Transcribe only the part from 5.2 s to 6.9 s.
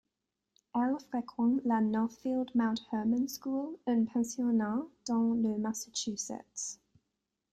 le Massachusetts.